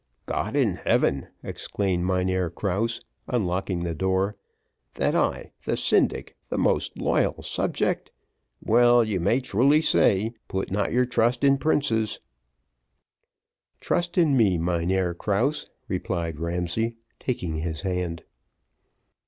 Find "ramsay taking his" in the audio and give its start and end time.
16.39-17.81